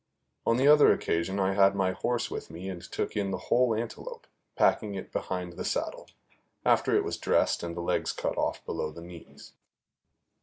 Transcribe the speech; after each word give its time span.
On 0.47 0.57
the 0.57 0.67
other 0.67 0.91
occasion 0.91 1.39
I 1.39 1.53
had 1.53 1.75
my 1.75 1.91
horse 1.91 2.31
with 2.31 2.49
me 2.49 2.67
and 2.69 2.81
took 2.81 3.15
in 3.15 3.29
the 3.29 3.37
whole 3.37 3.75
antelope, 3.75 4.25
packing 4.55 4.95
it 4.95 5.11
behind 5.11 5.53
the 5.53 5.63
saddle, 5.63 6.07
after 6.65 6.95
it 6.95 7.03
was 7.03 7.17
dressed 7.17 7.61
and 7.61 7.75
the 7.75 7.81
legs 7.81 8.11
cut 8.11 8.35
off 8.35 8.65
below 8.65 8.89
the 8.89 9.03
knees. 9.03 9.53